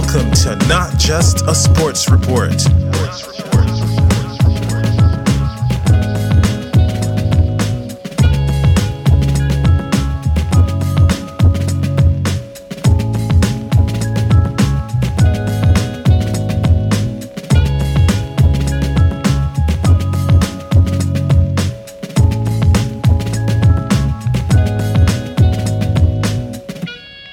[0.00, 2.52] Welcome to Not Just a Sports Report.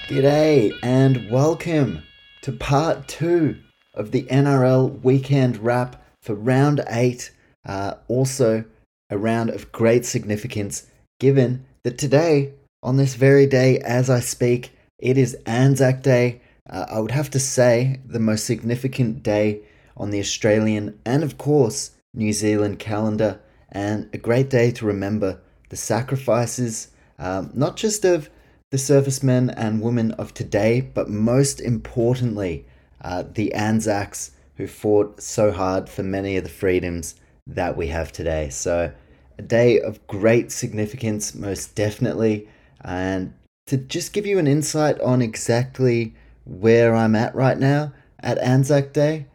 [0.09, 2.01] G'day and welcome
[2.45, 3.57] to part two
[3.95, 7.31] of the NRL weekend wrap for round eight.
[7.65, 8.63] Uh, also,
[9.09, 10.85] a round of great significance
[11.19, 16.39] given that today, on this very day as I speak, it is Anzac Day.
[16.69, 19.61] Uh, I would have to say the most significant day
[19.97, 23.39] on the Australian and, of course, New Zealand calendar,
[23.71, 28.29] and a great day to remember the sacrifices, um, not just of
[28.75, 32.65] the servicemen and women of today, but most importantly,
[32.99, 37.15] uh, the Anzacs who fought so hard for many of the freedoms
[37.47, 38.49] that we have today.
[38.49, 38.91] So,
[39.37, 42.49] a day of great significance, most definitely.
[42.81, 43.33] And
[43.67, 48.91] to just give you an insight on exactly where I'm at right now at Anzac
[48.91, 49.25] Day,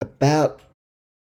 [0.00, 0.60] about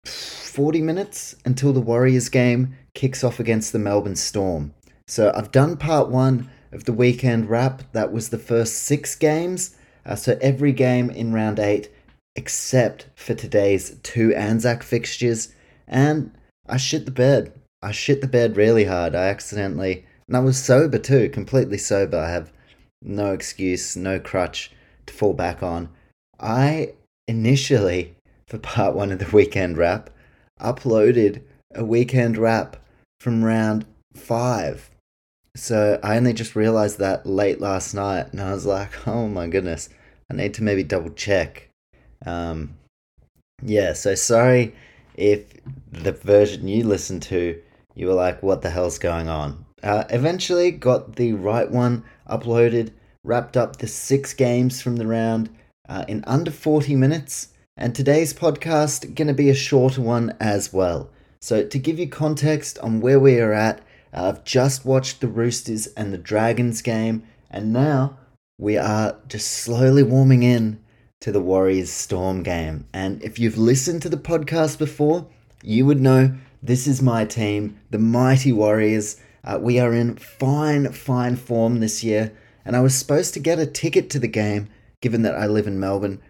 [0.04, 4.74] 40 minutes until the Warriors game kicks off against the Melbourne Storm.
[5.08, 7.82] So, I've done part one of the weekend wrap.
[7.92, 9.76] That was the first six games.
[10.04, 11.90] Uh, so every game in round eight,
[12.36, 15.54] except for today's two Anzac fixtures.
[15.86, 16.32] And
[16.68, 17.52] I shit the bed.
[17.82, 19.14] I shit the bed really hard.
[19.14, 22.18] I accidentally, and I was sober too, completely sober.
[22.18, 22.52] I have
[23.02, 24.72] no excuse, no crutch
[25.06, 25.88] to fall back on.
[26.40, 26.94] I
[27.28, 28.14] initially,
[28.48, 30.10] for part one of the weekend wrap,
[30.60, 31.42] uploaded
[31.74, 32.76] a weekend wrap
[33.20, 34.90] from round five
[35.56, 39.46] so I only just realized that late last night, and I was like, oh my
[39.46, 39.88] goodness,
[40.30, 41.68] I need to maybe double check.
[42.26, 42.76] Um,
[43.62, 44.74] yeah, so sorry
[45.16, 45.44] if
[45.92, 47.60] the version you listened to,
[47.94, 49.64] you were like, what the hell's going on?
[49.82, 52.90] Uh, eventually got the right one uploaded,
[53.22, 55.50] wrapped up the six games from the round
[55.88, 60.72] uh, in under 40 minutes, and today's podcast going to be a shorter one as
[60.72, 61.10] well.
[61.40, 63.82] So to give you context on where we are at,
[64.14, 68.16] I've just watched the Roosters and the Dragons game, and now
[68.58, 70.80] we are just slowly warming in
[71.20, 72.86] to the Warriors Storm game.
[72.92, 75.26] And if you've listened to the podcast before,
[75.62, 79.20] you would know this is my team, the Mighty Warriors.
[79.42, 82.32] Uh, we are in fine, fine form this year,
[82.64, 84.68] and I was supposed to get a ticket to the game
[85.02, 86.22] given that I live in Melbourne,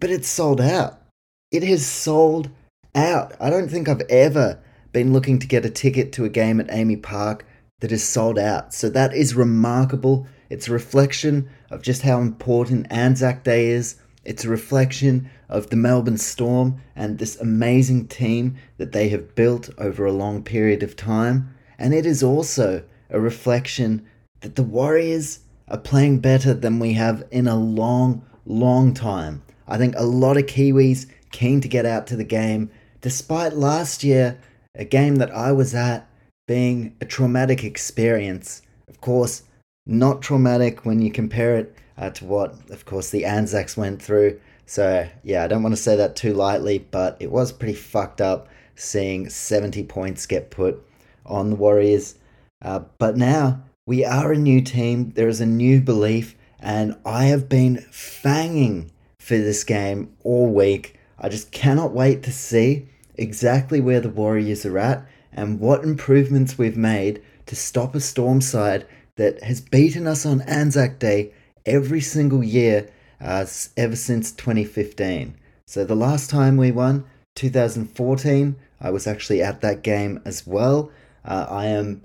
[0.00, 1.02] but it's sold out.
[1.50, 2.48] It has sold
[2.94, 3.34] out.
[3.38, 4.58] I don't think I've ever
[4.92, 7.46] been looking to get a ticket to a game at AAMI Park
[7.80, 8.72] that is sold out.
[8.72, 10.26] So that is remarkable.
[10.50, 13.96] It's a reflection of just how important Anzac Day is.
[14.24, 19.70] It's a reflection of the Melbourne Storm and this amazing team that they have built
[19.78, 21.52] over a long period of time.
[21.78, 24.06] And it is also a reflection
[24.40, 29.42] that the Warriors are playing better than we have in a long, long time.
[29.66, 32.70] I think a lot of Kiwis keen to get out to the game,
[33.00, 34.38] despite last year
[34.74, 36.08] a game that I was at
[36.46, 38.62] being a traumatic experience.
[38.88, 39.42] Of course,
[39.86, 44.40] not traumatic when you compare it uh, to what, of course, the Anzacs went through.
[44.66, 48.20] So, yeah, I don't want to say that too lightly, but it was pretty fucked
[48.20, 50.82] up seeing 70 points get put
[51.26, 52.16] on the Warriors.
[52.62, 57.24] Uh, but now we are a new team, there is a new belief, and I
[57.24, 60.98] have been fanging for this game all week.
[61.18, 62.88] I just cannot wait to see
[63.22, 68.40] exactly where the Warriors are at and what improvements we've made to stop a storm
[68.40, 71.32] side that has beaten us on Anzac Day
[71.64, 72.90] every single year
[73.20, 73.46] uh,
[73.76, 75.36] ever since 2015.
[75.66, 77.04] So the last time we won,
[77.36, 80.90] 2014, I was actually at that game as well.
[81.24, 82.02] Uh, I am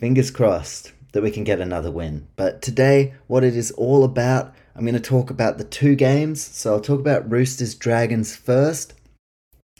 [0.00, 2.26] fingers crossed that we can get another win.
[2.36, 6.40] But today, what it is all about, I'm going to talk about the two games.
[6.42, 8.94] So I'll talk about Roosters Dragons first,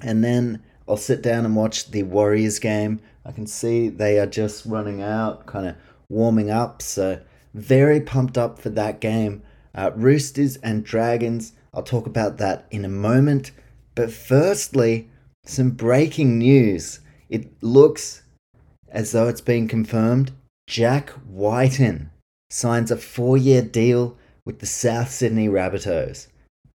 [0.02, 3.00] and then I'll sit down and watch the Warriors game.
[3.24, 5.76] I can see they are just running out, kind of
[6.08, 6.82] warming up.
[6.82, 7.20] So,
[7.54, 9.42] very pumped up for that game.
[9.74, 13.52] Uh, Roosters and Dragons, I'll talk about that in a moment.
[13.94, 15.08] But firstly,
[15.44, 17.00] some breaking news.
[17.28, 18.22] It looks
[18.88, 20.32] as though it's been confirmed.
[20.66, 22.10] Jack Wighton
[22.50, 26.26] signs a four year deal with the South Sydney Rabbitohs.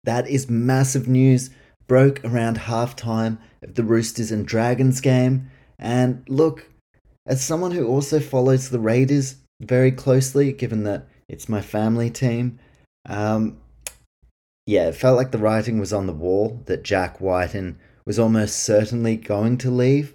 [0.04, 1.50] That is massive news
[1.92, 5.50] broke around halftime of the Roosters and Dragons game.
[5.78, 6.70] And look,
[7.26, 12.58] as someone who also follows the Raiders very closely, given that it's my family team,
[13.06, 13.58] um,
[14.66, 18.60] yeah, it felt like the writing was on the wall that Jack Wighton was almost
[18.60, 20.14] certainly going to leave.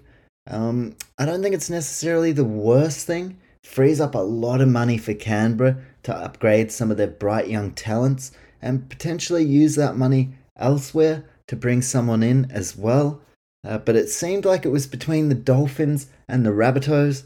[0.50, 3.38] Um, I don't think it's necessarily the worst thing.
[3.62, 7.70] Frees up a lot of money for Canberra to upgrade some of their bright young
[7.70, 13.20] talents and potentially use that money elsewhere to bring someone in as well.
[13.66, 17.24] Uh, but it seemed like it was between the Dolphins and the Rabbitohs.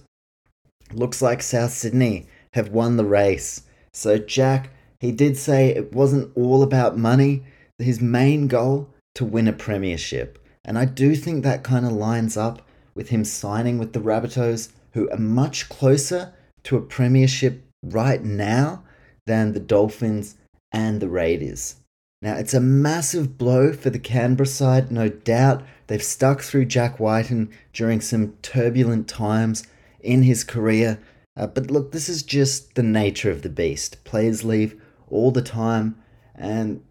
[0.93, 3.63] Looks like South Sydney have won the race.
[3.93, 4.71] So Jack,
[5.01, 7.45] he did say it wasn't all about money.
[7.79, 10.39] His main goal to win a premiership.
[10.65, 14.71] And I do think that kind of lines up with him signing with the Rabbitohs,
[14.93, 16.33] who are much closer
[16.65, 18.85] to a premiership right now
[19.27, 20.37] than the Dolphins
[20.73, 21.77] and the Raiders.
[22.23, 25.65] Now, it's a massive blow for the Canberra side, no doubt.
[25.89, 29.65] They've stuck through Jack Wighton during some turbulent times
[30.01, 31.01] in his career.
[31.37, 34.05] Uh, but look, this is just the nature of the beast.
[34.05, 34.81] Players leave
[35.11, 36.01] all the time,
[36.37, 36.85] and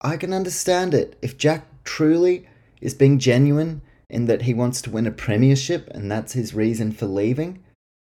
[0.00, 1.18] I can understand it.
[1.20, 2.48] If Jack truly
[2.80, 6.90] is being genuine in that he wants to win a premiership and that's his reason
[6.90, 7.62] for leaving,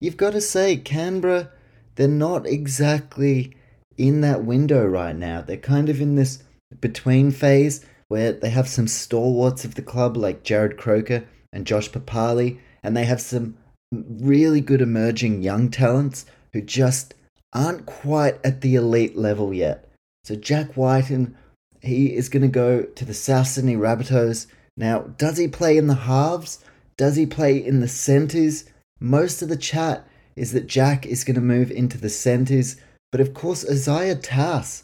[0.01, 1.51] you've got to say, Canberra,
[1.95, 3.57] they're not exactly
[3.97, 5.43] in that window right now.
[5.43, 6.43] They're kind of in this
[6.81, 11.91] between phase where they have some stalwarts of the club like Jarrod Croker and Josh
[11.91, 13.57] Papali, and they have some
[13.93, 17.15] really good emerging young talents who just
[17.53, 19.89] aren't quite at the elite level yet.
[20.25, 21.37] So Jack Wighton,
[21.81, 24.47] he is going to go to the South Sydney Rabbitohs.
[24.77, 26.65] Now, does he play in the halves?
[26.97, 28.65] Does he play in the centres?
[29.01, 30.07] Most of the chat
[30.37, 32.77] is that Jack is going to move into the centres
[33.13, 34.83] but of course, Isaiah Tass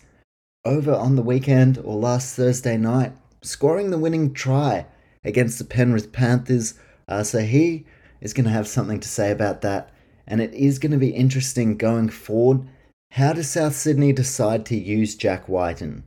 [0.64, 4.86] over on the weekend or last Thursday night, scoring the winning try
[5.24, 6.74] against the Penrith Panthers.
[7.08, 7.86] Uh, so he
[8.20, 9.90] is going to have something to say about that.
[10.26, 12.68] And it is going to be interesting going forward.
[13.12, 16.04] How does South Sydney decide to use Jack Wighton?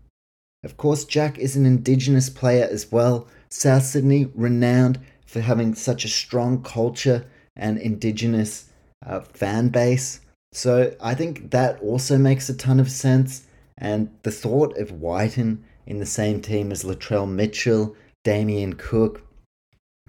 [0.64, 3.28] Of course, Jack is an Indigenous player as well.
[3.50, 7.26] South Sydney, renowned for having such a strong culture
[7.56, 8.70] and Indigenous
[9.04, 10.21] uh, fan base.
[10.54, 13.46] So I think that also makes a ton of sense.
[13.78, 19.24] And the thought of Wighton in the same team as Latrell Mitchell, Damien Cook,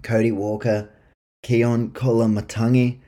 [0.02, 0.90] Cody Walker,
[1.44, 2.98] Keaon Koloamatangi.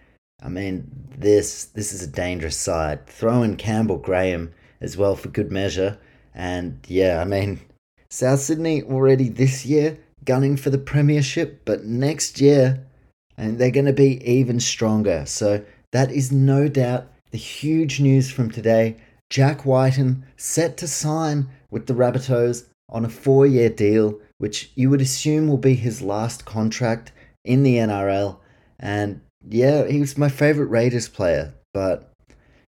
[0.43, 3.07] I mean, this this is a dangerous side.
[3.07, 5.99] Throw in Campbell Graham as well for good measure.
[6.35, 7.61] And yeah, I mean,
[8.11, 12.85] South Sydney already this year gunning for the premiership, but next year,
[13.37, 15.25] and they're going to be even stronger.
[15.27, 18.97] So that is no doubt the huge news from today
[19.29, 24.89] Jack Wighton set to sign with the Rabbitohs on a four year deal, which you
[24.89, 27.11] would assume will be his last contract
[27.45, 28.37] in the NRL.
[28.79, 32.09] And yeah, he was my favourite Raiders player, but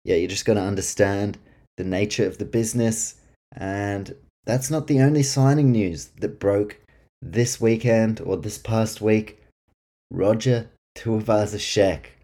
[0.03, 1.37] yeah, you're just going to understand
[1.77, 3.21] the nature of the business.
[3.55, 4.15] And
[4.47, 6.81] that's not the only signing news that broke
[7.21, 9.43] this weekend or this past week.
[10.09, 12.14] Roger Tuivasa-Sheck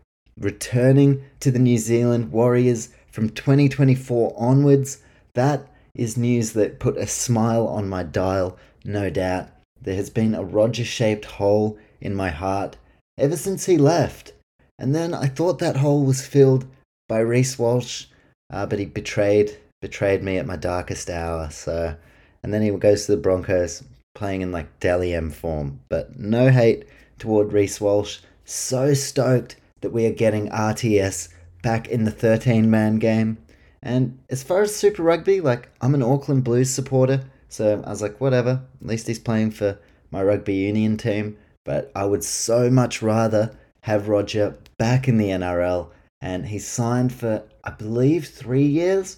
[0.42, 5.00] returning to the New Zealand Warriors from 2024 onwards.
[5.36, 9.50] That is news that put a smile on my dial, no doubt.
[9.82, 12.78] There has been a Roger shaped hole in my heart
[13.18, 14.34] ever since he left.
[14.80, 16.66] And then I thought that hole was filled
[17.08, 18.06] by Reece Walsh,
[18.52, 21.50] uh, but he betrayed betrayed me at my darkest hour.
[21.50, 21.96] So,
[22.44, 23.84] and then he goes to the Broncos,
[24.16, 25.80] playing in like Dally M form.
[25.90, 26.86] But no hate
[27.18, 28.20] toward Reece Walsh.
[28.46, 31.30] So stoked that we are getting RTS
[31.62, 33.38] back in the 13 man game.
[33.84, 38.02] And as far as Super Rugby, like, I'm an Auckland Blues supporter, so I was
[38.02, 39.78] like, whatever, at least he's playing for
[40.12, 41.38] my rugby union team.
[41.66, 45.90] But I would so much rather have Roger back in the NRL,
[46.22, 49.18] and he signed for, I believe, three years.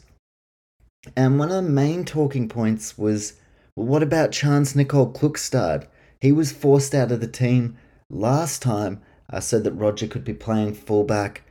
[1.18, 3.34] And one of the main talking points was,
[3.76, 5.88] well, what about Charnze Nicoll-Klokstad?
[6.22, 7.78] He was forced out of the team
[8.10, 9.02] last time
[9.32, 11.44] uh, so that Roger could be playing fullback.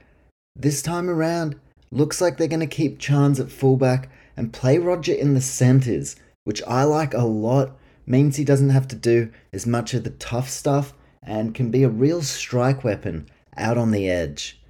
[0.55, 1.59] This time around,
[1.91, 6.17] looks like they're going to keep Charnze at fullback and play Roger in the centres,
[6.45, 7.77] which I like a lot.
[8.05, 11.85] Means he doesn't have to do as much of the tough stuff and can be
[11.85, 14.61] a real strike weapon out on the edge.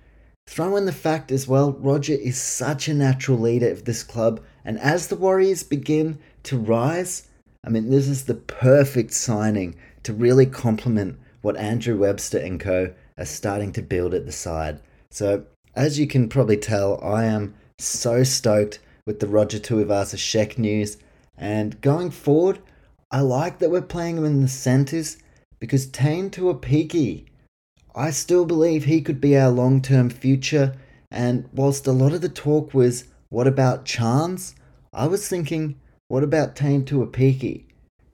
[0.47, 4.41] Throw in the fact as well, Roger is such a natural leader of this club,
[4.65, 7.29] and as the Warriors begin to rise,
[7.65, 12.93] I mean, this is the perfect signing to really complement what Andrew Webster and co
[13.19, 14.81] are starting to build at the side.
[15.11, 15.45] So,
[15.75, 20.97] as you can probably tell, I am so stoked with the Roger Tuivasa-Sheck news.
[21.37, 22.61] And going forward,
[23.11, 25.19] I like that we're playing him in the centres
[25.61, 27.27] because Taine Tuaupiki,
[27.95, 30.75] I still believe he could be our long term future.
[31.11, 34.55] And whilst a lot of the talk was, what about Charnze?
[34.93, 35.77] I was thinking,
[36.09, 37.65] What about Taine Tuaupiki?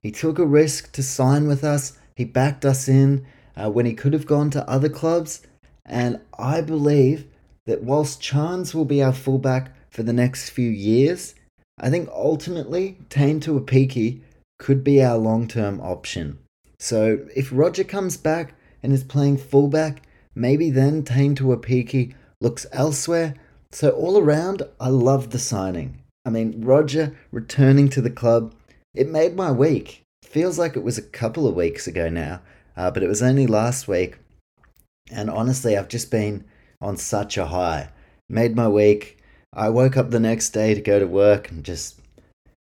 [0.02, 1.98] He took a risk to sign with us.
[2.18, 3.24] He backed us in
[3.56, 5.40] uh, when he could have gone to other clubs.
[5.86, 7.28] And I believe
[7.66, 11.36] that whilst Charnze will be our fullback for the next few years,
[11.78, 14.20] I think ultimately Taine Tuaupiki
[14.58, 16.40] could be our long term option.
[16.80, 20.02] So if Roger comes back and is playing fullback,
[20.34, 23.34] maybe then Taine Tuaupiki looks elsewhere.
[23.70, 26.02] So all around, I love the signing.
[26.24, 28.56] I mean, Roger returning to the club,
[28.92, 30.02] it made my week.
[30.28, 32.42] Feels like it was a couple of weeks ago now,
[32.76, 34.18] uh, but it was only last week.
[35.10, 36.44] And honestly, I've just been
[36.82, 37.88] on such a high.
[38.28, 39.22] Made my week.
[39.54, 41.98] I woke up the next day to go to work and just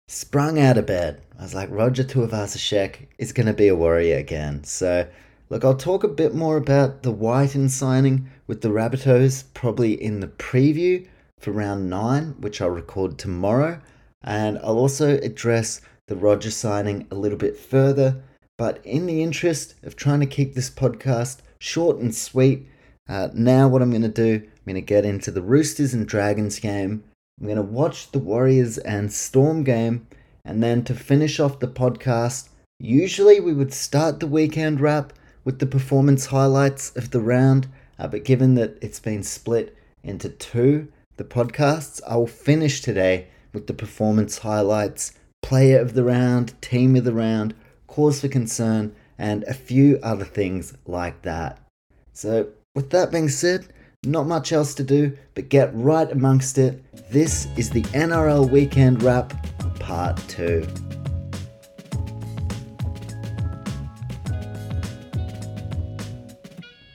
[0.06, 1.20] sprung out of bed.
[1.36, 4.62] I was like, Roger Tuivasa-Sheck is going to be a warrior again.
[4.62, 5.08] So,
[5.50, 10.20] look, I'll talk a bit more about the Wighton signing with the Rabbitohs probably in
[10.20, 11.08] the preview
[11.40, 13.80] for round nine, which I'll record tomorrow.
[14.22, 18.20] And I'll also address the Roger signing a little bit further.
[18.56, 22.66] But in the interest of trying to keep this podcast short and sweet,
[23.08, 26.06] uh, now what I'm going to do, I'm going to get into the Roosters and
[26.06, 27.04] Dragons game.
[27.40, 30.06] I'm going to watch the Warriors and Storm game.
[30.44, 32.48] And then to finish off the podcast,
[32.80, 35.12] usually we would start the weekend wrap
[35.44, 37.68] with the performance highlights of the round.
[37.98, 43.66] Uh, but given that it's been split into two, the podcasts, I'll finish today with
[43.66, 45.12] the performance highlights,
[45.42, 47.54] player of the round, team of the round,
[47.86, 51.58] cause for concern, and a few other things like that.
[52.12, 53.66] So, with that being said,
[54.04, 56.82] not much else to do but get right amongst it.
[57.10, 59.32] This is the NRL Weekend Wrap,
[59.80, 60.66] Part 2.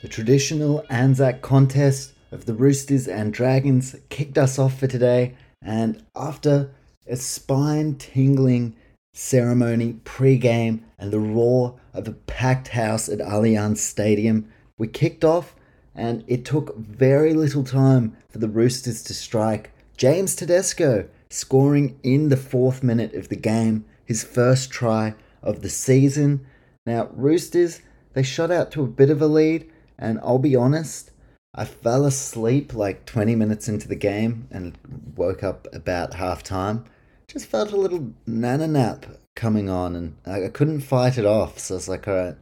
[0.02, 6.04] The traditional Anzac contest of the Roosters and Dragons kicked us off for today, and
[6.16, 6.70] after
[7.08, 8.76] a spine tingling
[9.14, 15.24] ceremony pre game and the roar of a packed house at Allianz Stadium, we kicked
[15.24, 15.56] off,
[15.94, 19.72] and it took very little time for the Roosters to strike.
[19.98, 25.70] James Tedesco scoring in the fourth minute of the game, his first try of the
[25.70, 26.46] season.
[26.86, 27.82] Now, Roosters,
[28.14, 31.12] they shot out to a bit of a lead, and I'll be honest,
[31.56, 34.78] I fell asleep like 20 minutes into the game and
[35.16, 36.86] woke up about half time.
[37.34, 41.58] Just felt a little nana nap coming on and I couldn't fight it off.
[41.58, 42.36] So I was like, all right,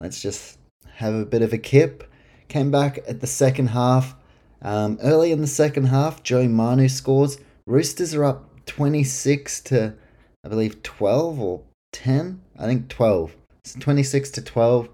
[0.00, 0.58] let's just
[0.94, 2.10] have a bit of a kip.
[2.48, 4.16] Came back at the second half.
[4.62, 7.36] Um, early in the second half, Joey Manu scores.
[7.66, 9.92] Roosters are up 26 to,
[10.42, 11.60] I believe, 12 or
[11.92, 12.40] 10.
[12.58, 13.36] I think 12.
[13.62, 14.88] It's 26 to 12.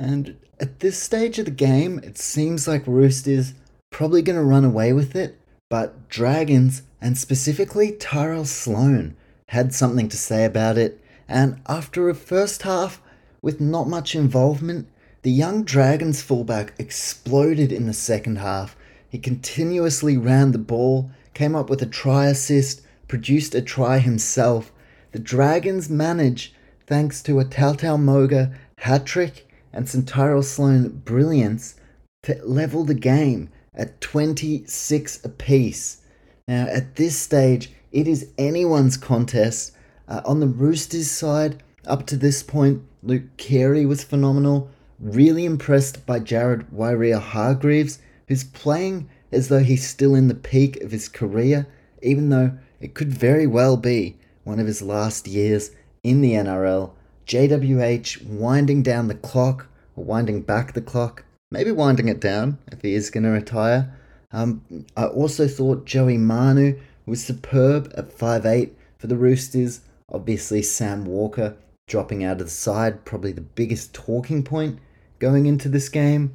[0.00, 3.54] And at this stage of the game, it seems like Roosters
[3.92, 9.16] probably going to run away with it, but Dragons, and specifically Tyrell Sloan,
[9.48, 11.00] had something to say about it.
[11.28, 13.00] And after a first half
[13.42, 14.88] with not much involvement,
[15.22, 18.76] the young Dragons fullback exploded in the second half.
[19.08, 24.72] He continuously ran the ball, came up with a try assist, produced a try himself.
[25.12, 26.54] The Dragons managed,
[26.86, 31.74] thanks to a Tautau Moga hat trick and some Tyrell Sloan brilliance
[32.22, 35.98] to level the game at 26 apiece.
[36.48, 39.72] Now, at this stage, it is anyone's contest.
[40.08, 44.70] Uh, on the Roosters side, up to this point, Luke Keary was phenomenal.
[44.98, 50.90] Really impressed by Jared Waerea-Hargreaves, who's playing as though he's still in the peak of
[50.90, 51.66] his career,
[52.02, 55.70] even though it could very well be one of his last years
[56.02, 56.92] in the NRL.
[57.26, 59.66] JWH winding down the clock,
[59.96, 61.24] or winding back the clock,
[61.56, 63.90] maybe winding it down if he is going to retire.
[64.30, 69.80] Um, I also thought Joey Manu was superb at 5'8 for the Roosters.
[70.12, 71.56] Obviously, Sam Walker
[71.88, 74.78] dropping out of the side, probably the biggest talking point
[75.18, 76.34] going into this game.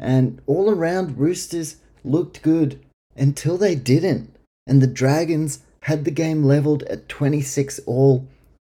[0.00, 4.34] And all around, Roosters looked good until they didn't.
[4.66, 8.26] And the Dragons had the game leveled at 26 all.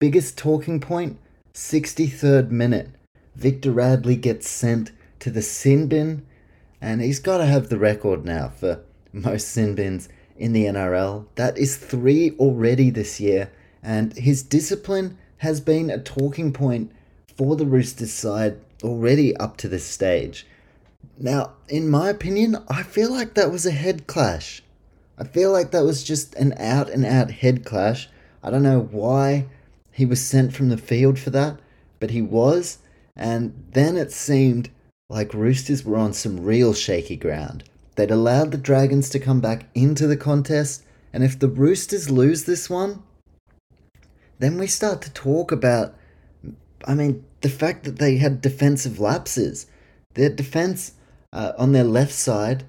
[0.00, 1.18] Biggest talking point
[1.54, 2.90] 63rd minute,
[3.36, 4.90] Victor Radley gets sent
[5.26, 6.24] to the sin bin,
[6.80, 8.80] and he's got to have the record now for
[9.12, 11.26] most sin bins in the NRL.
[11.34, 13.50] That is three already this year,
[13.82, 16.92] and his discipline has been a talking point
[17.36, 20.46] for the Roosters side already up to this stage.
[21.18, 24.62] Now, in my opinion, I feel like that was a head clash.
[25.18, 28.08] I feel like that was just an out and out head clash.
[28.44, 29.46] I don't know why
[29.90, 31.58] he was sent from the field for that,
[31.98, 32.78] but he was,
[33.16, 34.70] and then it seemed
[35.08, 37.64] like Roosters were on some real shaky ground.
[37.94, 42.44] They'd allowed the Dragons to come back into the contest, and if the Roosters lose
[42.44, 43.02] this one,
[44.38, 45.94] then we start to talk about,
[46.86, 49.66] I mean, the fact that they had defensive lapses.
[50.14, 50.92] Their defense
[51.32, 52.64] uh, on their left side,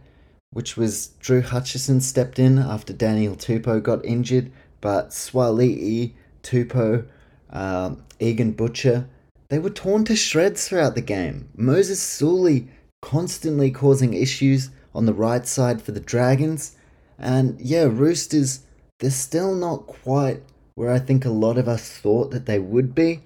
[0.51, 6.13] which was Drew Hutchison stepped in after Daniel Tupou got injured, but Suaalii,
[6.43, 7.05] Tupou,
[7.49, 9.07] um, Egan Butcher,
[9.49, 11.49] they were torn to shreds throughout the game.
[11.55, 12.67] Moses Suli
[13.01, 16.75] constantly causing issues on the right side for the Dragons.
[17.17, 18.61] And yeah, Roosters,
[18.99, 20.41] they're still not quite
[20.75, 23.21] where I think a lot of us thought that they would be.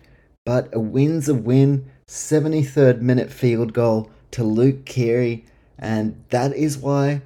[0.46, 1.90] But a win's a win.
[2.08, 5.46] 73rd minute field goal to Luke Keary.
[5.80, 7.22] And that is why,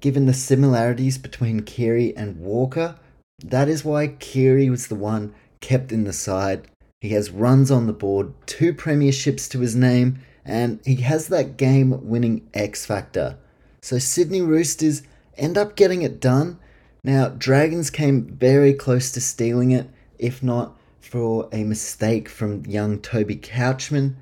[0.00, 2.96] given the similarities between Keary and Walker,
[3.44, 6.66] that is why Keary was the one kept in the side.
[7.02, 11.56] He has runs on the board, two premierships to his name, and he has that
[11.56, 13.38] game winning X factor.
[13.80, 15.02] So Sydney Roosters
[15.36, 16.60] end up getting it done.
[17.02, 19.90] Now, Dragons came very close to stealing it,
[20.20, 24.14] if not for a mistake from young Toby Couchman.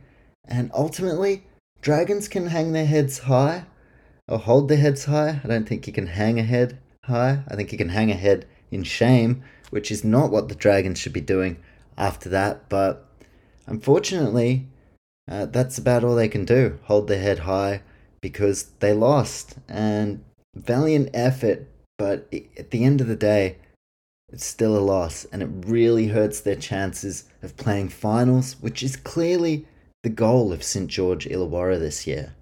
[0.47, 1.45] And ultimately,
[1.83, 3.67] Dragons can hang their heads high
[4.27, 5.43] or hold their heads high.
[5.45, 7.43] I don't think you can hang a head high.
[7.47, 10.99] I think you can hang a head in shame, which is not what the Dragons
[10.99, 11.59] should be doing
[12.01, 12.69] after that.
[12.69, 13.07] But
[13.67, 14.67] unfortunately,
[15.31, 17.83] uh, that's about all they can do hold their head high
[18.21, 19.57] because they lost.
[19.69, 20.25] And
[20.57, 23.59] valiant effort, but at the end of the day,
[24.33, 28.97] it's still a loss, and it really hurts their chances of playing finals, which is
[28.97, 29.67] clearly
[30.03, 30.89] the goal of St.
[30.89, 32.35] George Illawarra this year.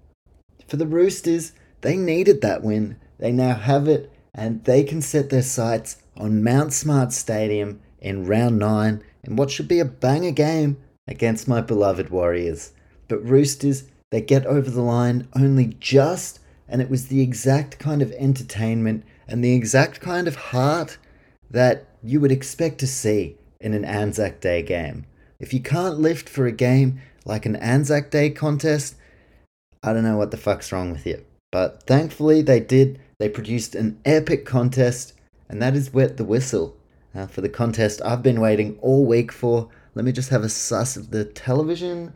[0.67, 2.97] For the Roosters, they needed that win.
[3.17, 8.27] They now have it, and they can set their sights on Mount Smart Stadium in
[8.27, 12.71] round 9 in what should be a banger game against my beloved Warriors.
[13.07, 18.01] But Roosters, they get over the line only just, and it was the exact kind
[18.01, 20.97] of entertainment and the exact kind of heart
[21.49, 25.05] that you would expect to see in an Anzac Day game.
[25.39, 28.95] If you can't lift for a game like an Anzac Day contest,
[29.83, 31.23] I don't know what the fuck's wrong with you.
[31.51, 32.99] But thankfully, they did.
[33.17, 35.13] They produced an epic contest,
[35.47, 36.75] and that is Wet the Whistle.
[37.19, 39.67] Uh, for the contest I've been waiting all week for.
[39.93, 42.13] Let me just have a suss of the television.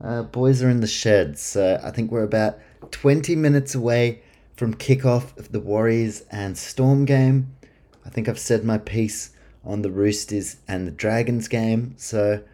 [0.00, 1.42] Uh, boys are in the sheds.
[1.42, 2.60] So I think we're about
[2.92, 4.22] 20 minutes away
[4.56, 7.56] from kickoff of the Warriors and Storm game.
[8.04, 9.30] I think I've said my piece
[9.64, 11.94] on the Roosters and the Dragons game.
[11.96, 12.44] So,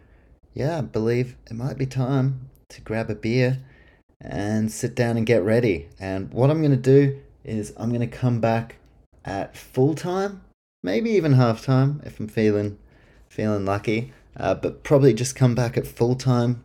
[0.55, 3.59] yeah, I believe it might be time to grab a beer
[4.19, 5.89] and sit down and get ready.
[5.99, 8.77] And what I'm going to do is I'm going to come back
[9.23, 10.41] at full time,
[10.83, 12.77] maybe even half time if I'm feeling
[13.29, 14.13] feeling lucky.
[14.35, 16.63] Uh, but probably just come back at full time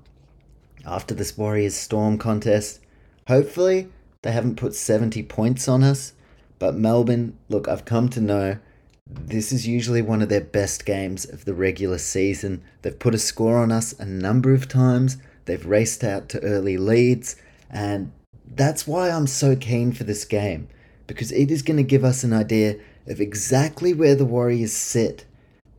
[0.84, 2.80] after this Warriors Storm contest.
[3.26, 3.88] Hopefully,
[4.22, 6.12] they haven't put 70 points on us.
[6.58, 8.58] But Melbourne, look, I've come to know
[9.06, 12.62] this is usually one of their best games of the regular season.
[12.82, 16.76] They've put a score on us a number of times, they've raced out to early
[16.76, 17.36] leads,
[17.70, 18.12] and
[18.44, 20.68] that's why I'm so keen for this game
[21.06, 22.76] because it is going to give us an idea
[23.10, 25.24] of exactly where the Warriors sit.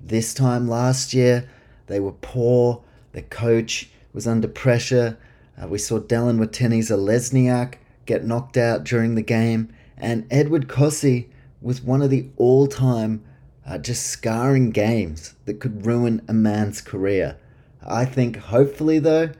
[0.02, 1.50] This time last year,
[1.88, 5.18] they were poor, the coach was under pressure.
[5.62, 11.30] Uh, we saw Dallin Watene-Zelezniak get knocked out during the game, and Edward Cossey
[11.62, 13.24] was one of the all time
[13.68, 17.38] uh, just scarring games that could ruin a man's career.
[17.86, 19.32] I think, hopefully, though,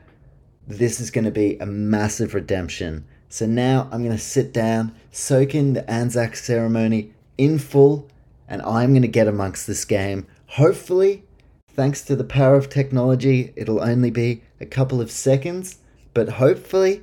[0.68, 3.04] this is going to be a massive redemption.
[3.28, 8.06] So now I'm going to sit down, soak in the Anzac ceremony in full,
[8.46, 10.26] and I'm going to get amongst this game.
[10.46, 11.24] Hopefully,
[11.72, 15.78] thanks to the power of technology, it'll only be a couple of seconds,
[16.12, 17.02] but hopefully,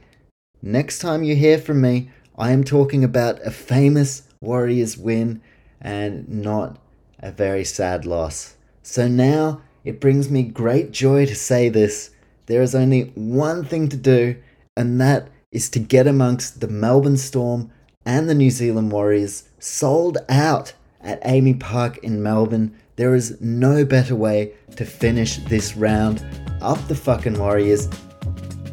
[0.62, 5.42] next time you hear from me, I am talking about a famous Warriors win
[5.82, 6.78] and not
[7.18, 8.56] a very sad loss.
[8.84, 12.12] So now it brings me great joy to say this.
[12.46, 14.36] There is only one thing to do,
[14.76, 17.72] and that is to get amongst the Melbourne Storm
[18.06, 22.76] and the New Zealand Warriors sold out at AAMI Park in Melbourne.
[22.96, 26.26] There is no better way to finish this round.
[26.62, 27.88] Up the fucking Warriors.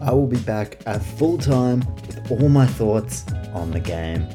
[0.01, 4.27] I will be back at full time with all my thoughts on the game.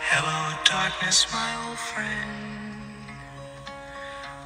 [0.00, 2.30] Hello, darkness, my old friend.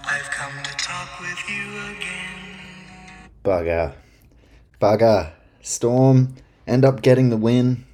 [0.04, 3.30] I've come to talk with you again.
[3.44, 3.94] Bugger.
[4.80, 5.33] Bugger.
[5.62, 6.35] Storm
[6.66, 7.85] end up getting the win.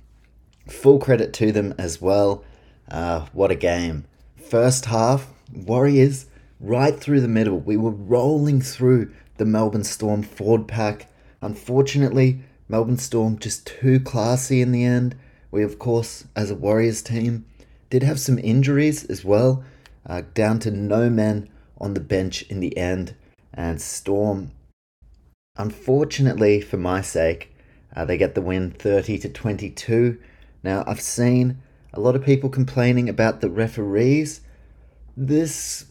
[0.68, 2.44] Full credit to them as well.
[2.90, 4.04] Uh, what a game.
[4.36, 6.26] First half, Warriors
[6.60, 7.58] right through the middle.
[7.58, 11.08] We were rolling through the Melbourne Storm forward pack.
[11.40, 15.14] Unfortunately, Melbourne Storm just too classy in the end.
[15.50, 17.44] We, of course, as a Warriors team,
[17.90, 19.64] did have some injuries as well.
[20.08, 21.48] uh, down to no men
[21.78, 23.14] on the bench in the end.
[23.52, 24.52] And Storm,
[25.56, 27.52] unfortunately for my sake,
[27.94, 30.18] uh, they get the win 30 to 22.
[30.62, 31.58] Now, I've seen
[31.92, 34.40] a lot of people complaining about the referees.
[35.16, 35.86] This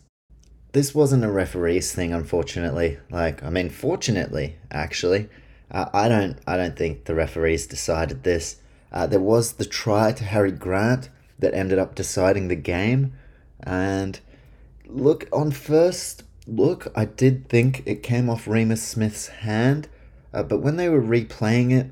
[0.74, 3.00] this wasn't a referees thing, unfortunately.
[3.10, 5.30] Like, I mean, fortunately, actually,
[5.72, 8.58] uh, I don't I don't think the referees decided this.
[8.92, 13.14] Uh, there was the try to Harry Grant that ended up deciding the game,
[13.62, 14.20] and
[14.86, 19.88] look on first look, I did think it came off Reimis Smith's hand,
[20.34, 21.92] uh, but when they were replaying it,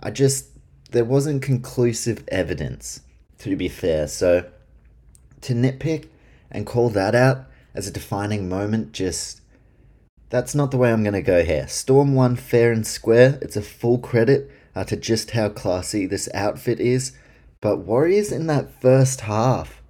[0.00, 0.50] I just
[0.90, 3.00] there wasn't conclusive evidence.
[3.40, 4.48] To be fair, so
[5.42, 6.08] to nitpick
[6.50, 9.40] and call that out as a defining moment, just
[10.30, 11.68] that's not the way I'm gonna go here.
[11.68, 13.38] Storm won fair and square.
[13.40, 17.12] It's a full credit uh, to just how classy this outfit is.
[17.60, 19.82] But Warriors in that first half,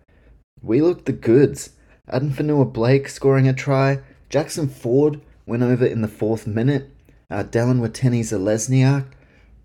[0.63, 1.71] we looked the goods.
[2.09, 4.01] Addin Fonua-Blake scoring a try.
[4.31, 6.91] Jackson Ford went over in the fourth minute.
[7.31, 9.07] Uh, Dallin Watene-Zelezniak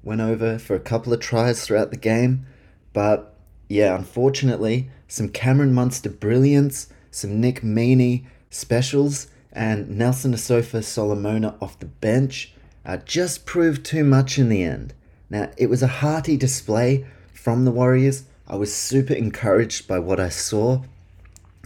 [0.03, 2.45] went over for a couple of tries throughout the game.
[2.91, 3.35] But
[3.69, 11.79] yeah, unfortunately, some Cameron Munster brilliance, some Nick Meaney specials, and Nelson Asofa Solomona off
[11.79, 12.53] the bench
[12.85, 14.93] uh, just proved too much in the end.
[15.29, 18.23] Now, it was a hearty display from the Warriors.
[18.47, 20.83] I was super encouraged by what I saw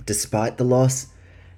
[0.06, 1.08] despite the loss.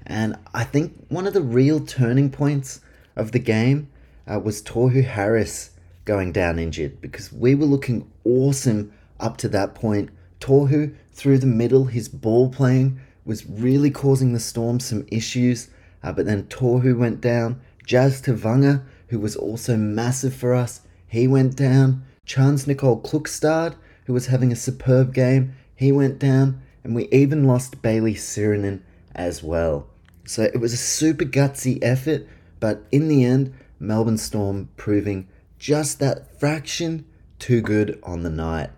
[0.05, 2.81] And I think one of the real turning points
[3.15, 3.89] of the game
[4.27, 5.71] uh, was Tohu Harris
[6.09, 10.09] going down injured because we were looking awesome up to that point.
[10.39, 15.69] Tohu through the middle, his ball playing was really causing the Storm some issues.
[16.01, 17.61] Uh, but then Tohu went down.
[17.85, 22.03] Jazz Tevaga, who was also massive for us, he went down.
[22.25, 26.59] Charnze Nicoll-Klokstad, who was having a superb game, he went down.
[26.83, 28.81] And we even lost Bayley Sironen
[29.13, 29.85] as well.
[30.25, 32.27] So it was a super gutsy effort,
[32.59, 35.27] but in the end, Melbourne Storm proving
[35.59, 37.05] just that fraction
[37.37, 38.71] too good on the night.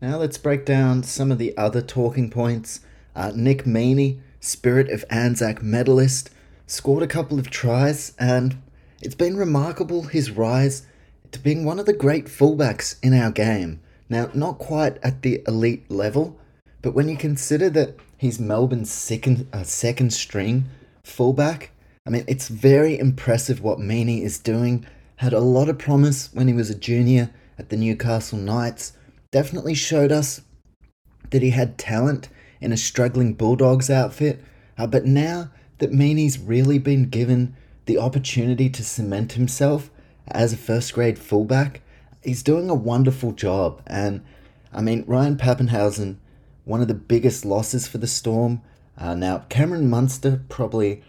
[0.00, 2.80] Now let's break down some of the other talking points.
[3.16, 6.30] Uh, Nick Meaney, Spirit of Anzac medalist,
[6.66, 8.62] scored a couple of tries, and
[9.02, 10.86] it's been remarkable his rise
[11.32, 13.80] to being one of the great fullbacks in our game.
[14.08, 16.38] Now, not quite at the elite level,
[16.80, 20.66] but when you consider that he's Melbourne's second uh, second string
[21.02, 21.70] fullback,
[22.06, 24.86] I mean it's very impressive what Meaney is doing.
[25.18, 28.92] Had a lot of promise when he was a junior at the Newcastle Knights.
[29.32, 30.42] Definitely showed us
[31.30, 32.28] that he had talent
[32.60, 34.40] in a struggling Bulldogs outfit.
[34.78, 39.90] Uh, but now that Meaney's really been given the opportunity to cement himself
[40.28, 41.80] as a first grade fullback,
[42.22, 43.82] he's doing a wonderful job.
[43.88, 44.24] And
[44.72, 46.18] I mean, Ryan Papenhuyzen,
[46.64, 48.62] one of the biggest losses for the Storm.
[48.96, 51.02] Uh, now, Cameron Munster, probably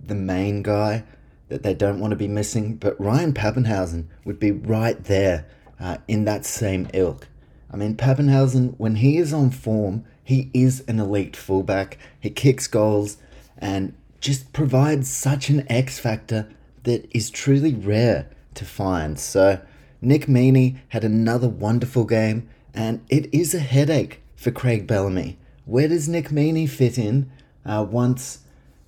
[0.00, 1.02] the main guy
[1.48, 5.46] that they don't want to be missing, but Ryan Papenhuyzen would be right there
[5.80, 7.28] uh, in that same ilk.
[7.70, 11.98] I mean, Pappenhausen, when he is on form, he is an elite fullback.
[12.18, 13.18] He kicks goals
[13.58, 16.48] and just provides such an X factor
[16.84, 19.18] that is truly rare to find.
[19.18, 19.60] So,
[20.00, 25.38] Nick Meaney had another wonderful game, and it is a headache for Craig Bellamy.
[25.64, 27.30] Where does Nick Meaney fit in
[27.64, 28.40] uh, once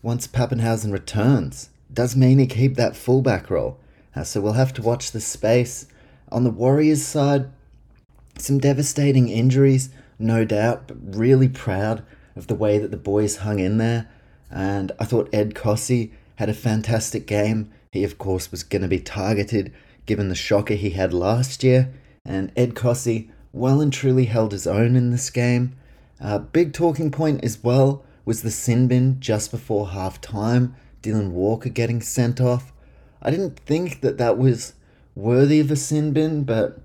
[0.03, 1.69] once Papenhuyzen returns?
[1.93, 3.79] Does Meaney keep that fullback role?
[4.15, 5.87] Uh, so we'll have to watch the space.
[6.31, 7.51] On the Warriors side,
[8.39, 12.05] some devastating injuries, no doubt, but really proud
[12.37, 14.09] of the way that the boys hung in there.
[14.51, 17.71] And I thought Ed Cossey had a fantastic game.
[17.93, 19.73] He, of course, was going to be targeted
[20.07, 21.93] given the shocker he had last year.
[22.25, 25.77] And Ed Cossey well and truly held his own in this game.
[26.21, 30.75] Uh, big talking point as well was the sin bin just before half time.
[31.03, 32.73] Dylan Walker getting sent off.
[33.23, 34.75] I didn't think that that was
[35.15, 36.81] worthy of a sin bin, but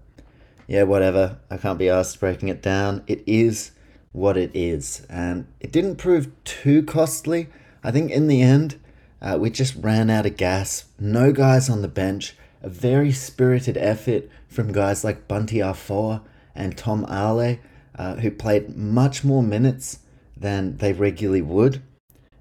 [0.67, 1.37] yeah, whatever.
[1.49, 3.03] I can't be asked breaking it down.
[3.07, 3.71] It is
[4.11, 5.05] what it is.
[5.09, 7.47] And it didn't prove too costly.
[7.83, 8.79] I think in the end,
[9.21, 10.85] uh, we just ran out of gas.
[10.99, 12.35] No guys on the bench.
[12.61, 16.23] A very spirited effort from guys like Bunty Afoa
[16.55, 17.59] and Tom Ale,
[17.97, 19.99] uh, who played much more minutes
[20.35, 21.81] than they regularly would.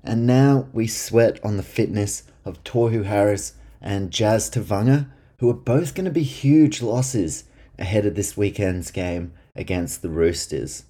[0.04, 5.54] And now we sweat on the fitness of Tohu Harris and Jazz Tevaga, who are
[5.54, 7.44] both going to be huge losses
[7.78, 10.84] ahead of this weekend's game against the Roosters.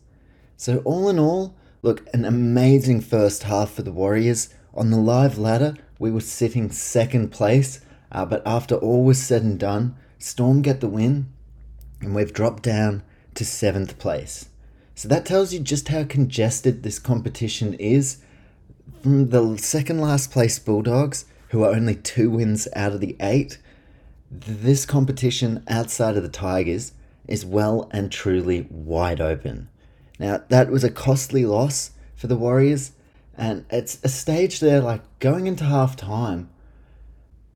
[0.57, 4.53] So, all in all, look, an amazing first half for the Warriors.
[4.75, 9.43] On the live ladder, we were sitting second place, uh, but after all was said
[9.43, 11.29] and done, Storm get the win,
[12.01, 13.03] and we've dropped down
[13.35, 14.49] to seventh place.
[14.95, 18.19] So that tells you just how congested this competition is.
[19.03, 23.59] From the second last place Bulldogs, who are only two wins out of the eight,
[24.31, 26.93] this competition outside of the Tigers
[27.29, 29.69] is well and truly wide open.
[30.19, 32.93] Now, that was a costly loss for the Warriors,
[33.37, 36.51] and it's a stage there like going into half time.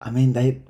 [0.01, 0.61] I mean, they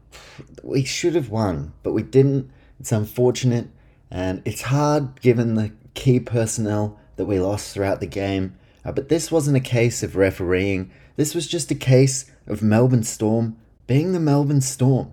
[0.63, 2.51] we should have won, but we didn't.
[2.81, 3.69] It's unfortunate,
[4.11, 8.58] and it's hard given the key personnel that we lost throughout the game.
[8.85, 10.91] Uh, but this wasn't a case of refereeing.
[11.17, 15.13] This was just a case of Melbourne Storm being the Melbourne Storm.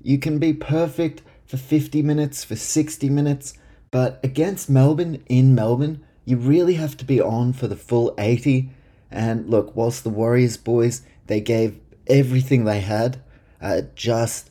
[0.00, 3.54] You can be perfect for 50 minutes, for 60 minutes,
[3.90, 8.70] but against Melbourne in Melbourne, you really have to be on for the full 80.
[9.10, 13.20] And look, whilst the Warriors boys, they gave everything they had,
[13.60, 14.50] uh, just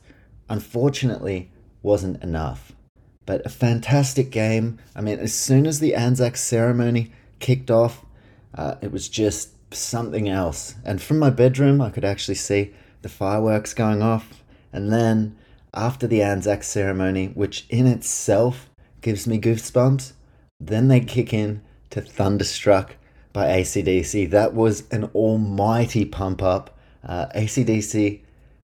[0.49, 2.73] unfortunately wasn't enough.
[3.25, 4.79] But a fantastic game.
[4.95, 8.02] I mean, as soon as the Anzac ceremony kicked off,
[8.55, 10.75] uh, it was just something else.
[10.85, 14.43] And from my bedroom, I could actually see the fireworks going off.
[14.71, 15.35] And then
[15.73, 18.69] after the Anzac ceremony, which in itself
[19.01, 20.13] gives me goosebumps,
[20.59, 22.95] then they kick in to Thunderstruck
[23.33, 24.29] by ACDC.
[24.29, 26.77] That was an almighty pump up.
[27.03, 28.21] Uh, ACDC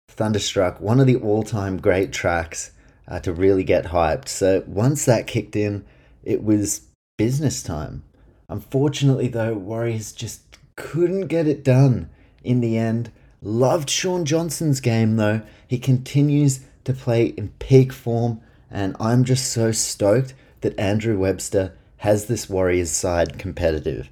[0.08, 2.70] Thunderstruck, one of the all time great tracks
[3.08, 4.28] uh, to really get hyped.
[4.28, 5.84] So once that kicked in,
[6.22, 6.82] it was
[7.16, 8.04] business time.
[8.48, 12.08] Unfortunately, though, Warriors just couldn't get it done
[12.42, 13.10] in the end.
[13.42, 15.42] Loved Shaun Johnson's game, though.
[15.66, 21.74] He continues to play in peak form, and I'm just so stoked that Andrew Webster
[21.98, 24.08] has this Warriors side competitive.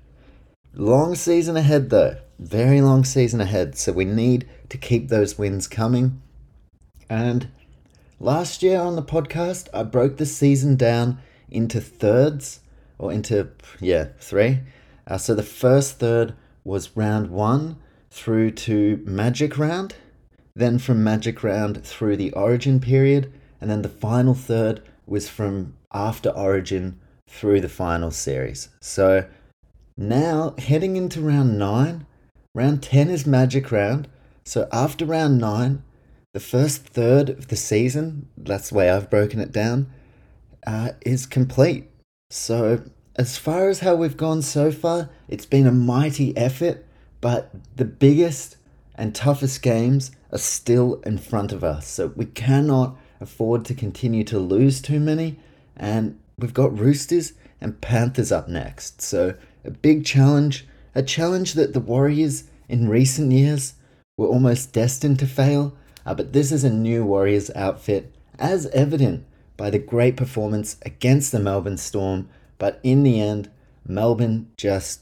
[0.75, 2.19] Long season ahead, though.
[2.39, 6.21] Very long season ahead, so we need to keep those wins coming.
[7.09, 7.49] And
[8.21, 11.19] last year on the podcast, I broke the season down
[11.49, 12.61] into thirds,
[12.99, 13.49] or into,
[13.81, 14.61] yeah, three.
[15.07, 17.77] Uh, so the first third was round one
[18.11, 19.95] through to Magic Round,
[20.55, 25.75] then from Magic Round through the Origin period, and then the final third was from
[25.93, 28.69] after Origin through the final series.
[28.81, 29.27] So
[29.97, 32.07] now heading into round nine,
[32.55, 34.09] round 10 is Magic Round.
[34.45, 35.83] So after round nine,
[36.33, 39.91] the first third of the season, that's the way I've broken it down,
[40.67, 41.89] uh, is complete.
[42.31, 42.83] So
[43.15, 46.85] as far as how we've gone so far, it's been a mighty effort,
[47.21, 48.57] but the biggest
[48.97, 51.87] and toughest games are still in front of us.
[51.87, 55.39] So we cannot afford to continue to lose too many.
[55.77, 59.01] And we've got Roosters and Panthers up next.
[59.01, 59.35] So
[59.65, 63.75] a big challenge, a challenge that the Warriors in recent years
[64.17, 65.77] were almost destined to fail.
[66.05, 69.25] Uh, but this is a new Warriors outfit, as evident
[69.57, 73.51] by the great performance against the Melbourne Storm but in the end,
[73.87, 75.01] Melbourne just,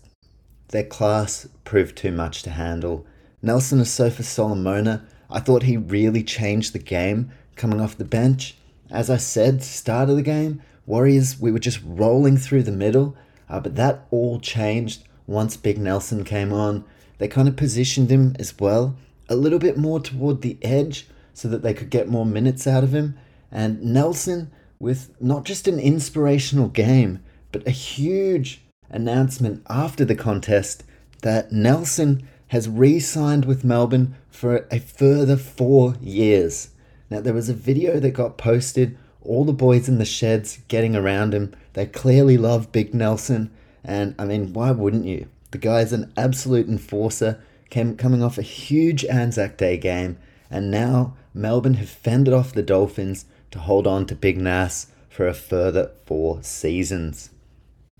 [0.68, 3.06] their class proved too much to handle.
[3.42, 8.56] Nelson Asofa Solomona, I thought he really changed the game coming off the bench.
[8.90, 13.16] As I said, start of the game, Warriors, we were just rolling through the middle,
[13.48, 16.84] uh, but that all changed once Big Nelson came on.
[17.18, 18.96] They kind of positioned him as well,
[19.28, 22.84] a little bit more toward the edge so that they could get more minutes out
[22.84, 23.16] of him.
[23.54, 27.20] And Nelson, with not just an inspirational game,
[27.52, 30.82] but a huge announcement after the contest
[31.22, 36.70] that Nelson has re signed with Melbourne for a further four years.
[37.08, 40.96] Now, there was a video that got posted, all the boys in the sheds getting
[40.96, 41.54] around him.
[41.74, 43.50] They clearly love Big Nelson,
[43.84, 45.28] and I mean, why wouldn't you?
[45.52, 47.40] The guy's an absolute enforcer,
[47.70, 50.18] came, coming off a huge Anzac Day game,
[50.50, 55.28] and now Melbourne have fended off the Dolphins to hold on to Big Nas for
[55.28, 57.30] a further four seasons.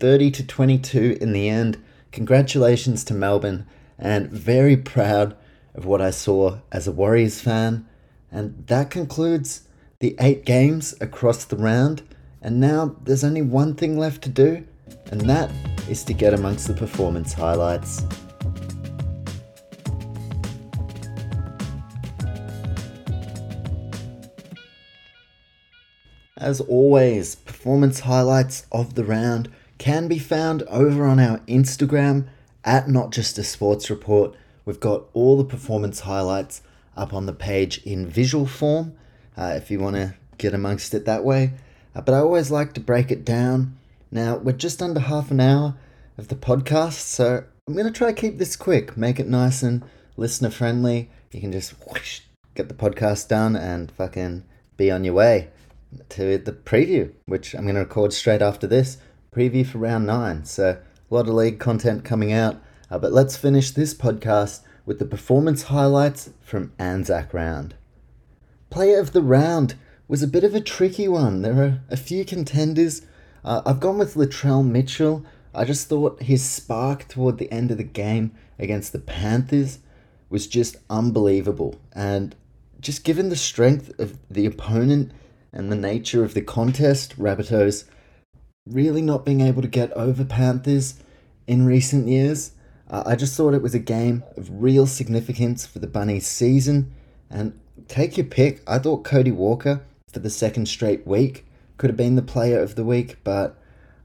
[0.01, 1.81] 30 to 22 in the end.
[2.11, 3.65] Congratulations to Melbourne,
[3.97, 5.33] and very proud
[5.73, 7.87] of what I saw as a Warriors fan.
[8.29, 9.61] And that concludes
[9.99, 12.03] the eight games across the round.
[12.41, 14.67] And now there's only one thing left to do,
[15.09, 15.49] and that
[15.89, 18.03] is to get amongst the performance highlights.
[26.37, 32.27] As always, performance highlights of the round can be found over on our Instagram
[32.65, 34.35] at Not Just a Sports Report.
[34.65, 36.61] We've got all the performance highlights
[36.97, 38.97] up on the page in visual form
[39.37, 41.53] uh, if you want to get amongst it that way.
[41.95, 43.77] Uh, but I always like to break it down.
[44.11, 45.75] Now, we're just under half an hour
[46.17, 49.63] of the podcast, so I'm going to try to keep this quick, make it nice
[49.63, 49.85] and
[50.17, 51.09] listener friendly.
[51.31, 52.19] You can just whoosh,
[52.55, 54.43] get the podcast done and fucking
[54.75, 55.51] be on your way
[56.09, 58.97] to the preview, which I'm going to record straight after this
[59.31, 60.45] preview for round nine.
[60.45, 60.77] So,
[61.09, 62.61] a lot of league content coming out.
[62.89, 67.75] Uh, but let's finish this podcast with the performance highlights from Anzac round.
[68.69, 69.75] Player of the round
[70.07, 71.41] was a bit of a tricky one.
[71.41, 73.01] There are a few contenders.
[73.43, 75.25] Uh, I've gone with Latrell Mitchell.
[75.53, 79.79] I just thought his spark toward the end of the game against the Panthers
[80.29, 81.79] was just unbelievable.
[81.93, 82.35] And
[82.79, 85.11] just given the strength of the opponent
[85.55, 87.85] and the nature of the contest, Rabbitohs
[88.67, 90.95] really not being able to get over Panthers
[91.47, 92.51] in recent years,
[92.89, 96.93] uh, I just thought it was a game of real significance for the Bunnies season.
[97.29, 98.61] And take your pick.
[98.67, 101.45] I thought Cody Walker for the second straight week
[101.77, 103.57] could have been the player of the week, but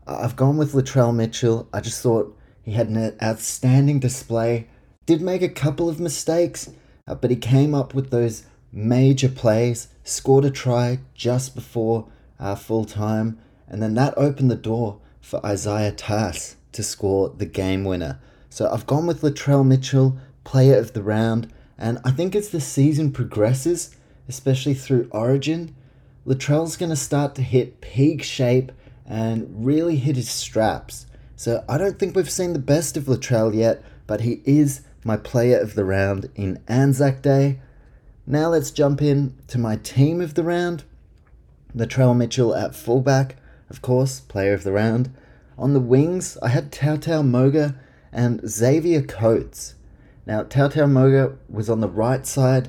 [0.06, 1.68] I've gone with Latrell Mitchell.
[1.72, 4.66] I just thought he had an outstanding display.
[5.06, 6.70] Did make a couple of mistakes,
[7.06, 12.54] uh, but he came up with those major plays, scored a try just before uh,
[12.54, 17.84] full time, and then that opened the door for Isaiah Tass to score the game
[17.84, 18.18] winner.
[18.48, 22.60] So I've gone with Latrell Mitchell, player of the round, and I think as the
[22.60, 23.94] season progresses,
[24.28, 25.74] especially through Origin,
[26.26, 28.72] Latrell's going to start to hit peak shape
[29.06, 31.06] and really hit his straps.
[31.36, 35.16] So I don't think we've seen the best of Latrell yet, but he is my
[35.16, 37.60] player of the round in Anzac Day.
[38.26, 40.85] Now let's jump in to my team of the round.
[41.74, 43.37] Latrell Mitchell at fullback,
[43.68, 45.12] of course, player of the round.
[45.59, 47.76] On the wings, I had Tautau Moga
[48.12, 49.74] and Xavier Coates.
[50.26, 52.68] Now, Tautau Moga was on the right side.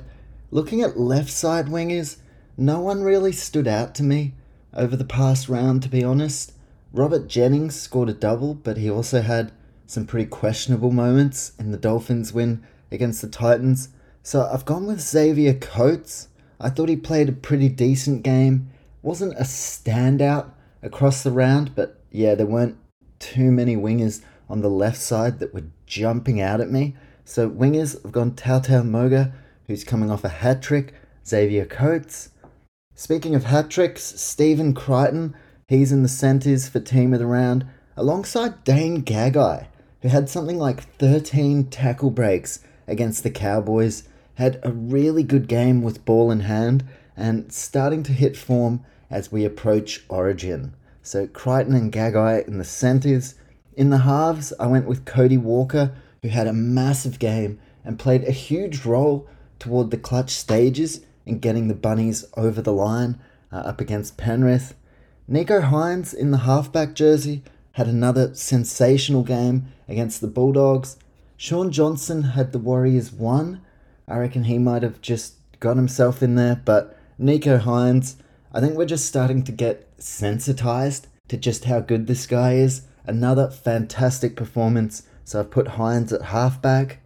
[0.50, 2.16] Looking at left side wingers,
[2.56, 4.34] no one really stood out to me
[4.74, 6.52] over the past round, to be honest.
[6.92, 9.52] Robert Jennings scored a double, but he also had
[9.86, 13.88] some pretty questionable moments in the Dolphins' win against the Titans.
[14.24, 16.28] So I've gone with Xavier Coates.
[16.60, 18.70] I thought he played a pretty decent game.
[19.02, 22.78] Wasn't a standout across the round, but yeah, there weren't
[23.18, 26.94] too many wingers on the left side that were jumping out at me.
[27.24, 29.32] So wingers, I've gone Tautau Moga,
[29.66, 30.94] who's coming off a hat trick,
[31.26, 32.30] Xavier Coates.
[32.94, 35.34] Speaking of hat tricks, Stephen Crichton,
[35.66, 39.66] he's in the centres for team of the round, alongside Dane Gagai,
[40.02, 45.82] who had something like 13 tackle breaks against the Cowboys had a really good game
[45.82, 46.84] with ball in hand
[47.16, 50.74] and starting to hit form as we approach Origin.
[51.02, 53.34] So Crichton and Gagai in the centres.
[53.74, 58.24] In the halves, I went with Cody Walker, who had a massive game and played
[58.24, 63.20] a huge role toward the clutch stages in getting the Bunnies over the line
[63.52, 64.74] uh, up against Penrith.
[65.30, 67.42] Nicho Hynes in the halfback jersey
[67.72, 70.96] had another sensational game against the Bulldogs.
[71.36, 73.60] Shaun Johnson had the Warriors won
[74.08, 76.60] I reckon he might have just got himself in there.
[76.64, 78.16] But Nicho Hynes,
[78.52, 82.82] I think we're just starting to get sensitized to just how good this guy is.
[83.04, 85.04] Another fantastic performance.
[85.24, 86.98] So I've put Hynes at halfback.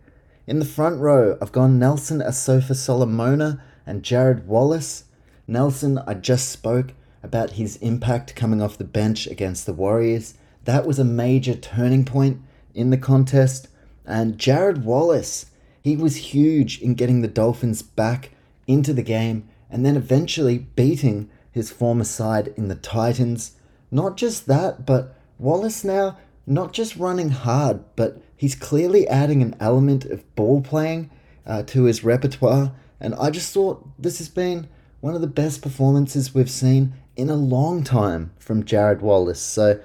[0.47, 5.05] In the front row, I've gone Nelson Asofa Solomona and Jarrod Wallace.
[5.47, 10.35] Nelson, I just spoke about his impact coming off the bench against the Warriors.
[10.65, 12.41] That was a major turning point
[12.75, 13.69] in the contest.
[14.05, 15.47] And Jarrod Wallace,
[15.87, 18.31] he was huge in getting the Dolphins back
[18.67, 23.53] into the game and then eventually beating his former side in the Titans.
[23.93, 29.55] Not just that, but Wallace now not just running hard, but he's clearly adding an
[29.61, 31.09] element of ball playing
[31.47, 32.73] uh, to his repertoire.
[32.99, 34.67] And I just thought this has been
[35.01, 39.41] one of the best performances we've seen in a long time from Jarrod Wallace.
[39.41, 39.79] So,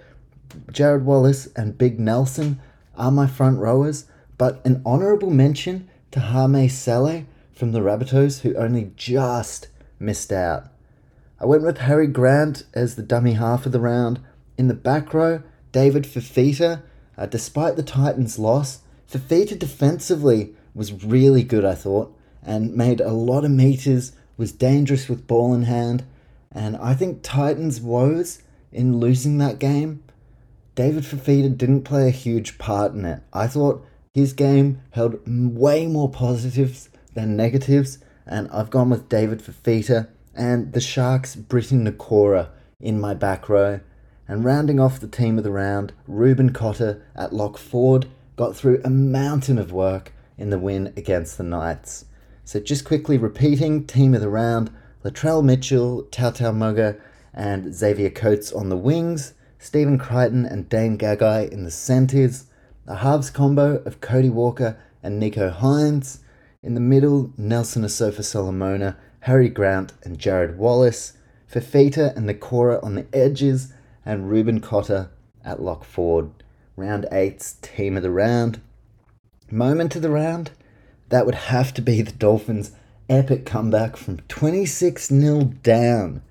[0.72, 2.60] Jarrod Wallace and Big Nelson
[2.98, 4.08] are my front rowers,
[4.40, 9.68] but an honourable mention to Hame Sele from the Rabbitohs, who only just
[10.00, 10.68] missed out.
[11.40, 14.20] I went with Harry Grant as the dummy half of the round.
[14.58, 16.84] In the back row, David Fifita.
[17.18, 18.80] Uh, despite the Titans' loss,
[19.12, 25.10] Fifita defensively was really good, I thought, and made a lot of meters, was dangerous
[25.10, 26.04] with ball in hand.
[26.52, 30.04] And I think Titans' woes in losing that game,
[30.76, 33.22] David Fifita didn't play a huge part in it.
[33.34, 39.40] I thought his game held way more positives than negatives, and I've gone with David
[39.40, 42.50] Fifita and the Sharks' Briton Nikora
[42.80, 43.80] in my back row.
[44.28, 48.82] And rounding off the team of the round, Reuben Cotter at lock forward got through
[48.84, 52.06] a mountain of work in the win against the Knights.
[52.44, 54.72] So just quickly repeating, team of the round,
[55.04, 56.98] Latrell Mitchell, Tautau Moga,
[57.34, 62.46] and Xavier Coates on the wings, Stephen Crichton and Dane Gagai in the centres,
[62.88, 66.20] a halves combo of Cody Walker and Nicho Hynes.
[66.64, 71.14] In the middle, Nelson Asofa Solomona, Harry Grant, and Jarrod Wallace.
[71.52, 73.74] Fifita and Nikora on the edges,
[74.06, 75.10] and Reuben Cotter
[75.44, 76.32] at lock forward.
[76.76, 78.62] Round eight's team of the round.
[79.52, 80.52] Moment of the round?
[81.10, 82.72] That would have to be the Dolphins'
[83.10, 86.22] epic comeback from 26 0 down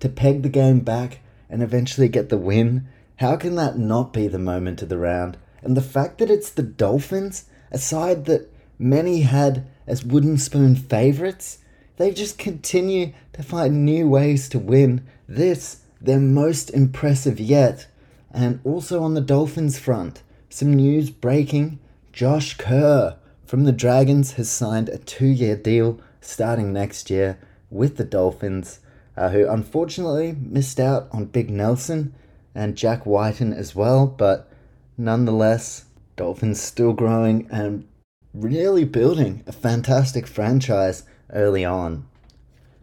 [0.00, 2.88] to peg the game back and eventually get the win.
[3.16, 5.38] How can that not be the moment of the round?
[5.64, 10.76] And the fact that it's the Dolphins, a side that many had as wooden spoon
[10.76, 11.58] favourites,
[11.96, 15.06] they just continue to find new ways to win.
[15.26, 17.86] This, their most impressive yet.
[18.30, 21.78] And also on the Dolphins front, some news breaking
[22.12, 27.38] Josh Kerr from the Dragons has signed a two year deal starting next year
[27.70, 28.80] with the Dolphins,
[29.16, 32.14] uh, who unfortunately missed out on Big Nelson
[32.54, 34.48] and Jack Wighton as well, but
[34.96, 35.84] nonetheless,
[36.16, 37.86] Dolphins still growing and
[38.32, 42.06] really building a fantastic franchise early on.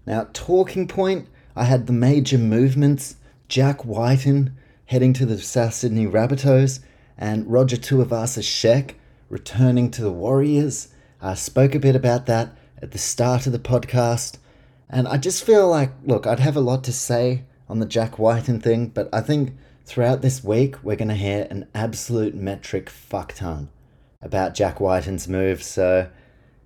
[0.05, 3.15] Now, talking point, I had the major movements
[3.47, 4.55] Jack Wighton
[4.85, 6.79] heading to the South Sydney Rabbitohs
[7.17, 8.95] and Roger Tuivasa-Sheck
[9.29, 10.89] returning to the Warriors.
[11.21, 14.37] I spoke a bit about that at the start of the podcast,
[14.89, 18.17] and I just feel like, look, I'd have a lot to say on the Jack
[18.17, 19.55] Wighton thing, but I think
[19.85, 23.69] throughout this week we're going to hear an absolute metric fuck ton
[24.21, 25.63] about Jack Wighton's move.
[25.63, 26.09] So,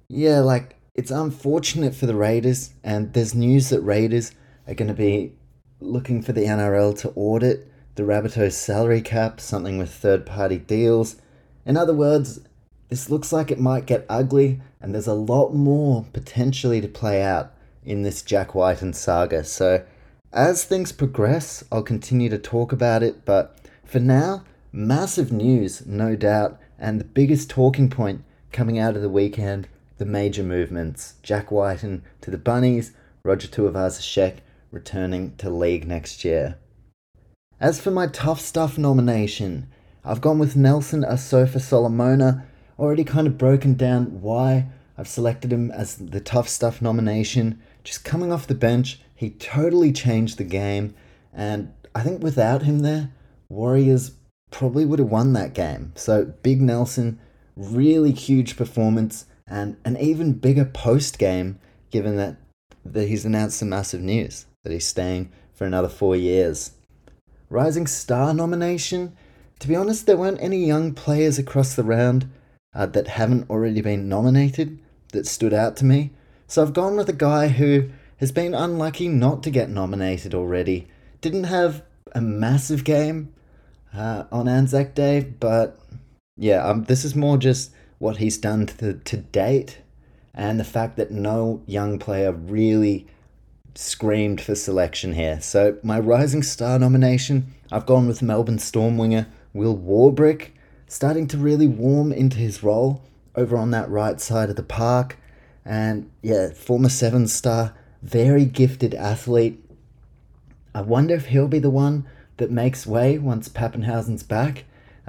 [0.07, 4.31] yeah, like it's unfortunate for the Raiders, and there's news that Raiders
[4.67, 5.33] are going to be
[5.79, 11.15] looking for the NRL to audit the Rabbitohs salary cap, something with third party deals.
[11.65, 12.39] In other words,
[12.89, 17.21] this looks like it might get ugly, and there's a lot more potentially to play
[17.21, 17.53] out
[17.83, 19.43] in this Jack Wighton saga.
[19.43, 19.83] So,
[20.35, 26.15] as things progress, I'll continue to talk about it, but for now, massive news, no
[26.15, 29.67] doubt, and the biggest talking point coming out of the weekend
[29.97, 32.91] the major movements Jack Wighton to the Bunnies,
[33.23, 34.37] Roger Tuivasa-Sheck
[34.71, 36.57] returning to league next year.
[37.59, 39.67] As for my tough stuff nomination,
[40.03, 42.45] I've gone with Nelson Asofa Solomona,
[42.77, 44.67] already kind of broken down why
[44.97, 47.61] I've selected him as the tough stuff nomination.
[47.83, 50.93] Just coming off the bench, he totally changed the game,
[51.33, 53.11] and I think without him there,
[53.49, 54.11] Warriors
[54.51, 55.93] probably would have won that game.
[55.95, 57.19] So, Big Nelson,
[57.55, 61.59] really huge performance, and an even bigger post game,
[61.91, 62.35] given that,
[62.83, 66.71] that he's announced some massive news that he's staying for another four years.
[67.49, 69.15] Rising Star nomination.
[69.59, 72.29] To be honest, there weren't any young players across the round
[72.73, 74.79] uh, that haven't already been nominated
[75.13, 76.11] that stood out to me.
[76.47, 80.87] So I've gone with a guy who has been unlucky not to get nominated already.
[81.21, 83.33] Didn't have a massive game
[83.93, 85.79] uh, on Anzac Day, but
[86.37, 89.79] yeah, um, this is more just what he's done to, to date
[90.33, 93.07] and the fact that no young player really
[93.73, 95.39] screamed for selection here.
[95.41, 100.49] So, my Rising Star nomination, I've gone with Melbourne Storm winger Will Warbrick,
[100.87, 103.01] starting to really warm into his role
[103.35, 105.17] over on that right side of the park.
[105.63, 109.63] And yeah, former seven star, very gifted athlete.
[110.73, 112.05] I wonder if he'll be the one
[112.37, 114.65] that makes way once Papenhuyzen's back.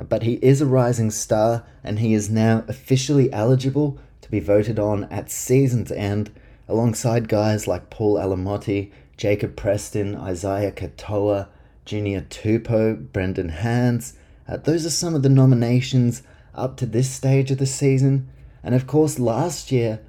[0.09, 4.79] But he is a rising star, and he is now officially eligible to be voted
[4.79, 6.31] on at season's end
[6.69, 11.49] alongside guys like Paul Alamoti, Jacob Preston, Isaiah Katoa,
[11.85, 14.13] Junior Tupou, Brendan Hands.
[14.49, 16.23] Uh, those are some of the nominations
[16.55, 18.29] up to this stage of the season.
[18.63, 20.01] And of course, last year,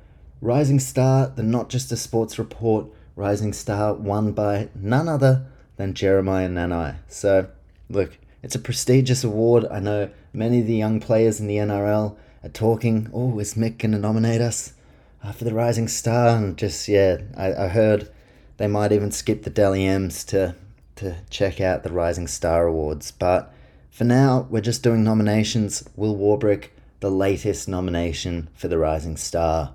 [0.42, 5.46] Rising Star, the Not Just a Sports Report Rising Star, won by none other
[5.78, 6.98] than Jeremiah Nanai.
[7.08, 7.50] So,
[7.90, 9.66] look, it's a prestigious award.
[9.72, 13.78] I know many of the young players in the NRL are talking, oh, is Mick
[13.80, 14.74] going to nominate us?
[15.24, 18.10] uh, for the Rising Star, and just yeah, I, I heard
[18.58, 20.56] they might even skip the Dally M's to
[20.96, 23.12] to check out the Rising Star Awards.
[23.12, 23.54] But
[23.92, 25.88] for now, we're just doing nominations.
[25.96, 26.70] Will Warbrick,
[27.02, 29.74] the latest nomination for the Rising Star.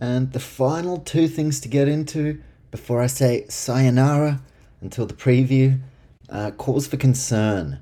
[0.00, 2.40] And the final two things to get into
[2.70, 4.40] before I say sayonara
[4.80, 5.78] until the preview
[6.30, 7.80] uh, cause for concern.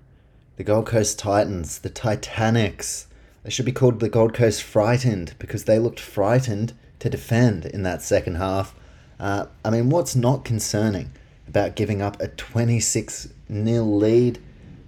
[0.57, 3.07] The Gold Coast Titans, the Titanics.
[3.45, 7.85] They should be called the Gold Coast Frightened because they looked frightened to defend in
[7.85, 8.75] that second half.
[9.21, 11.13] Uh, I mean, what's not concerning
[11.47, 14.41] about giving up a 26 0 lead?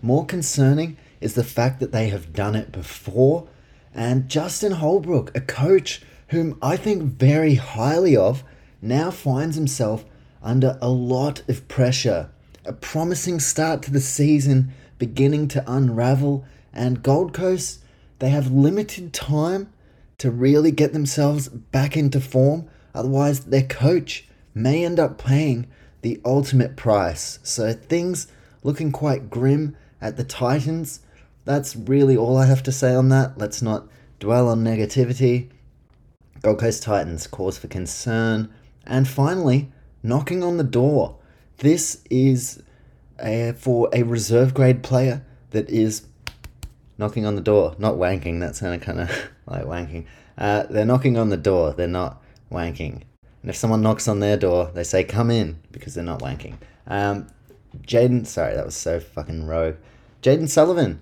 [0.02, 3.46] More concerning is the fact that they have done it before.
[3.94, 8.42] And Justin Holbrook, a coach whom I think very highly of,
[8.80, 10.04] now finds himself
[10.42, 12.30] under a lot of pressure.
[12.64, 17.80] A promising start to the season beginning to unravel, and Gold Coast,
[18.20, 19.72] they have limited time
[20.18, 22.68] to really get themselves back into form.
[22.94, 25.66] Otherwise, their coach may end up paying
[26.02, 27.38] the ultimate price.
[27.42, 28.28] So things
[28.62, 31.00] looking quite grim at the Titans.
[31.44, 33.38] That's really all I have to say on that.
[33.38, 33.88] Let's not
[34.20, 35.48] dwell on negativity.
[36.42, 38.52] Gold Coast Titans, cause for concern.
[38.86, 39.70] And finally,
[40.02, 41.16] knocking on the door.
[41.58, 42.62] This is
[43.22, 46.06] a, for a reserve grade player that is
[46.96, 48.40] knocking on the door, not wanking.
[48.40, 49.10] That sounded kind of
[49.46, 50.06] like wanking.
[50.38, 53.02] Uh, they're knocking on the door, they're not wanking.
[53.42, 56.56] And if someone knocks on their door, they say, come in, because they're not wanking.
[56.86, 57.26] Um,
[57.82, 59.76] Jayden, sorry, that was so fucking rogue.
[60.22, 61.00] Jayden Sullivan,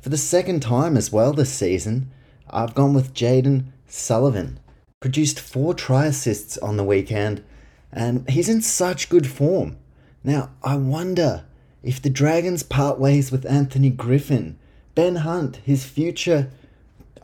[0.00, 2.10] for the second time as well this season,
[2.48, 4.59] I've gone with Jayden Sullivan.
[5.00, 7.42] Produced four try assists on the weekend,
[7.90, 9.78] and he's in such good form.
[10.22, 11.44] Now, I wonder
[11.82, 14.58] if the Dragons part ways with Anthony Griffin,
[14.94, 16.50] Ben Hunt, his future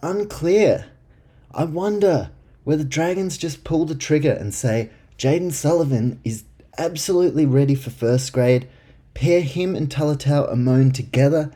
[0.03, 0.87] unclear.
[1.53, 2.31] I wonder
[2.65, 6.45] where the Dragons just pull the trigger and say, Jayden Sullivan is
[6.79, 8.67] absolutely ready for first grade.
[9.13, 11.53] Pair him and Talatau Amone together.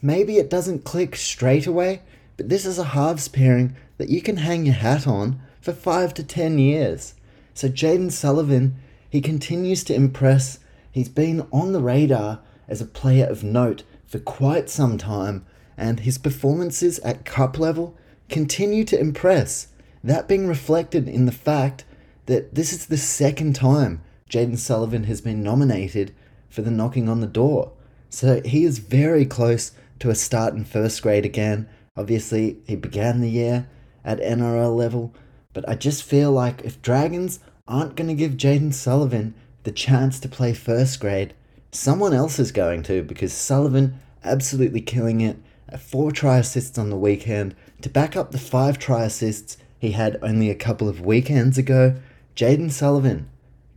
[0.00, 2.02] Maybe it doesn't click straight away,
[2.36, 6.12] but this is a halves pairing that you can hang your hat on for five
[6.12, 7.14] to ten years.
[7.54, 8.76] So Jayden Sullivan,
[9.08, 10.58] he continues to impress.
[10.92, 15.46] He's been on the radar as a player of note for quite some time,
[15.78, 17.96] and his performances at cup level
[18.28, 19.68] continue to impress.
[20.02, 21.86] That being reflected in the fact
[22.26, 26.14] that this is the second time Jayden Sullivan has been nominated
[26.50, 27.72] for the knocking on the door.
[28.10, 31.70] So he is very close to a start in first grade again.
[31.96, 33.66] Obviously, he began the year
[34.04, 35.14] at NRL level,
[35.54, 40.20] but I just feel like if Dragons aren't going to give Jayden Sullivan the chance
[40.20, 41.32] to play first grade,
[41.70, 45.38] someone else is going to because Sullivan absolutely killing it.
[45.68, 49.92] at Four try assists on the weekend to back up the five try assists he
[49.92, 51.96] had only a couple of weekends ago.
[52.36, 53.28] Jayden Sullivan,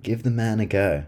[0.03, 1.05] give the man a go.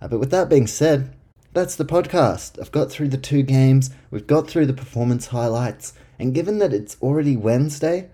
[0.00, 1.14] Uh, but with that being said,
[1.52, 2.58] that's the podcast.
[2.60, 6.72] I've got through the two games, we've got through the performance highlights, and given that
[6.72, 8.08] it's already Wednesday,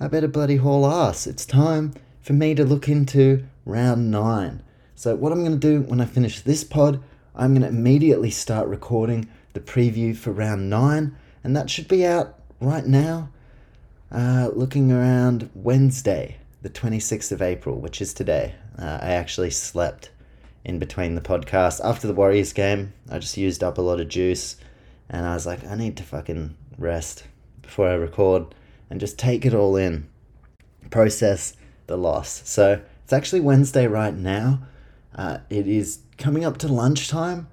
[0.00, 1.24] I better bloody haul ass.
[1.24, 4.60] It's time for me to look into round nine.
[4.96, 7.00] So, what I'm going to do when I finish this pod,
[7.36, 12.04] I'm going to immediately start recording the preview for round nine, and that should be
[12.04, 13.28] out right now.
[14.10, 18.56] Uh, looking around Wednesday, the 26th of April, which is today.
[18.76, 20.10] Uh, I actually slept
[20.64, 21.80] in between the podcast.
[21.84, 24.56] After the Warriors game, I just used up a lot of juice,
[25.08, 27.24] and I was like, I need to fucking rest
[27.62, 28.52] before I record
[28.90, 30.08] and just take it all in,
[30.90, 31.56] process
[31.86, 32.42] the loss.
[32.44, 34.60] So it's actually Wednesday right now.
[35.14, 37.48] Uh, it is coming up to lunchtime,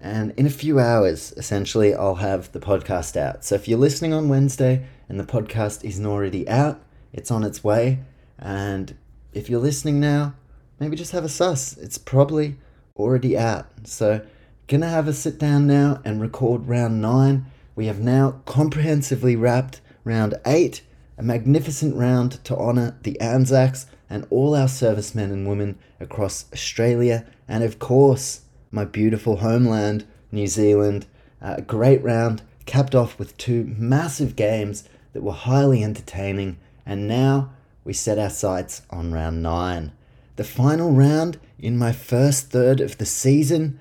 [0.00, 3.44] and in a few hours, essentially, I'll have the podcast out.
[3.44, 6.80] So if you're listening on Wednesday and the podcast isn't already out,
[7.12, 8.00] it's on its way.
[8.38, 8.96] And
[9.32, 10.34] if you're listening now,
[10.78, 11.76] maybe just have a suss.
[11.76, 12.56] It's probably
[12.96, 13.66] already out.
[13.84, 14.24] So,
[14.66, 17.46] gonna have a sit down now and record round nine.
[17.74, 20.82] We have now comprehensively wrapped round eight,
[21.16, 27.26] a magnificent round to honour the Anzacs and all our servicemen and women across Australia
[27.46, 31.06] and, of course, my beautiful homeland, New Zealand.
[31.40, 37.08] Uh, a great round, capped off with two massive games that were highly entertaining, and
[37.08, 37.50] now
[37.84, 39.92] we set our sights on round nine.
[40.36, 43.80] The final round in my first third of the season,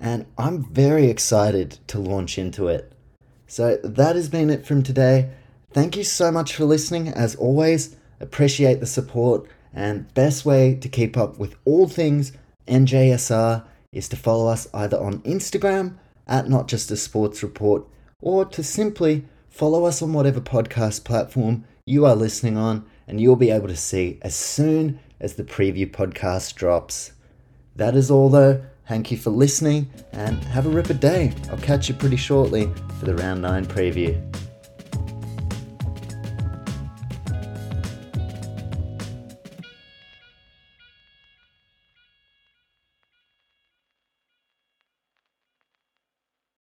[0.00, 2.92] and I'm very excited to launch into it.
[3.46, 5.30] So that has been it from today.
[5.72, 7.08] Thank you so much for listening.
[7.08, 12.32] As always, appreciate the support, and best way to keep up with all things
[12.66, 15.96] NJSR is to follow us either on Instagram
[16.26, 17.86] at Not Just a Sports Report
[18.20, 23.36] or to simply follow us on whatever podcast platform you are listening on, and you'll
[23.36, 27.12] be able to see as soon as the preview podcast drops.
[27.76, 28.62] That is all, though.
[28.86, 31.32] Thank you for listening and have a ripper day.
[31.50, 34.47] I'll catch you pretty shortly for the round 9 preview.